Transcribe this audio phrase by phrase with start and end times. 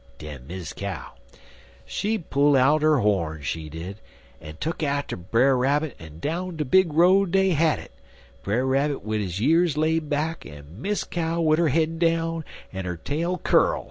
[0.17, 1.11] "Den Miss Cow,
[1.85, 3.97] she pull out 'er horn, she did,
[4.41, 7.91] en tuck atter Brer Rabbit, en down de big road dey had it,
[8.41, 12.43] Brer Rabbit wid his years laid back, en Miss Cow wid 'er head down
[12.73, 13.79] en 'er tail curl.